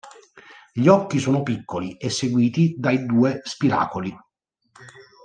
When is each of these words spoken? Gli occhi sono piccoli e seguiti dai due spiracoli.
Gli 0.73 0.87
occhi 0.87 1.19
sono 1.19 1.43
piccoli 1.43 1.95
e 1.97 2.09
seguiti 2.09 2.73
dai 2.75 3.05
due 3.05 3.39
spiracoli. 3.43 4.11